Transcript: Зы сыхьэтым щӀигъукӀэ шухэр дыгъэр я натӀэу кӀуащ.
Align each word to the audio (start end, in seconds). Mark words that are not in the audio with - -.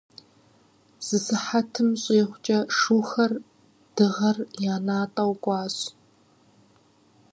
Зы 1.05 1.17
сыхьэтым 1.25 1.89
щӀигъукӀэ 2.01 2.59
шухэр 2.77 3.31
дыгъэр 3.95 4.37
я 4.73 4.75
натӀэу 4.85 5.33
кӀуащ. 5.43 5.77